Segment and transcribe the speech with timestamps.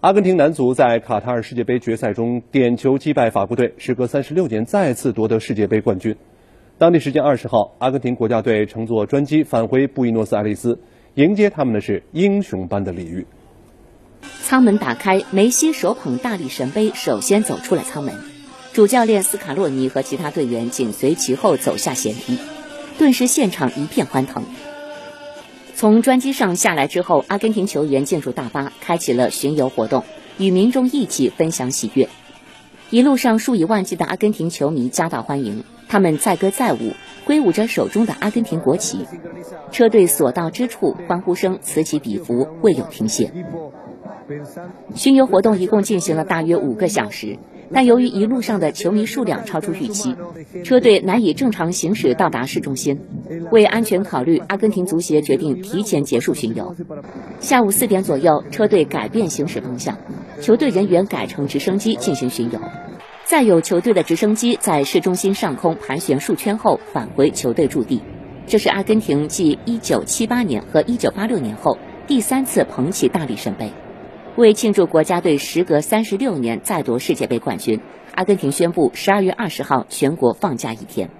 [0.00, 6.14] 阿根廷男足在卡塔尔世界杯决赛中点球击败法国队，时隔三十六年再次夺得世界杯冠军。
[6.78, 10.78] 当地时间二十号，阿根廷国家队乘坐专机返回布宜诺斯艾利斯，
[11.14, 13.26] 迎接他们的是英雄般的礼遇。
[14.44, 18.14] 舱门打开，梅西手捧大力神杯，首先走出了舱门。
[18.72, 22.38] 主教练斯卡洛尼和其他队员紧随其后走下舷梯，
[22.98, 24.44] 顿时现场一片欢腾。
[25.78, 30.02] 从专机上下来之后，阿根廷球员进入大巴，开启了巡游活动，
[30.36, 32.08] 与民众一起分享喜悦。
[32.90, 36.94] 一路上，数以万计的阿根廷球迷夹道欢迎，他们载歌载舞，
[37.26, 39.04] 挥舞着手中的阿根廷国旗。
[39.70, 43.30] 车队所到之处，欢呼声此起彼伏，未有停歇。
[44.94, 47.38] 巡游活动一共进行了大约五个小时。
[47.70, 50.16] 但由于一路上的球迷数量超出预期，
[50.64, 52.98] 车队难以正常行驶到达市中心。
[53.50, 56.74] 为安全考虑，阿根廷足协决定提前结束巡游。
[57.40, 59.98] 下午四点左右，车队改变行驶方向，
[60.40, 62.60] 球队人员改乘直升机进行巡游。
[63.24, 68.00] 再有球队的直升机在市中心上空盘旋数圈后返回球队驻地。
[68.46, 71.76] 这是阿根廷继1978年和1986年后
[72.06, 73.70] 第三次捧起大力神杯。
[74.36, 77.80] 为庆祝国家队时隔三十六年再夺世界杯冠军，
[78.14, 81.10] 阿根廷宣布十二月二十号全国放假一天。